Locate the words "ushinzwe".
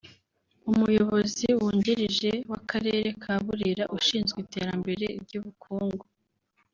3.97-4.37